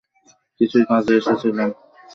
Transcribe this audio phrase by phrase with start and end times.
[0.61, 1.69] কিছু কাজে এসেছিলাম।